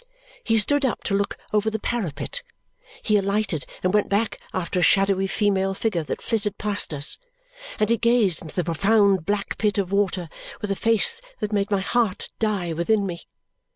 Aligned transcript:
He 0.43 0.57
stood 0.57 0.83
up 0.83 1.03
to 1.03 1.15
look 1.15 1.37
over 1.53 1.69
the 1.69 1.77
parapet, 1.77 2.41
he 3.03 3.17
alighted 3.17 3.67
and 3.83 3.93
went 3.93 4.09
back 4.09 4.39
after 4.51 4.79
a 4.79 4.81
shadowy 4.81 5.27
female 5.27 5.75
figure 5.75 6.01
that 6.01 6.23
flitted 6.23 6.57
past 6.57 6.91
us, 6.91 7.19
and 7.79 7.87
he 7.87 7.97
gazed 7.97 8.41
into 8.41 8.55
the 8.55 8.63
profound 8.63 9.27
black 9.27 9.59
pit 9.59 9.77
of 9.77 9.91
water 9.91 10.27
with 10.59 10.71
a 10.71 10.75
face 10.75 11.21
that 11.39 11.53
made 11.53 11.69
my 11.69 11.81
heart 11.81 12.29
die 12.39 12.73
within 12.73 13.05
me. 13.05 13.27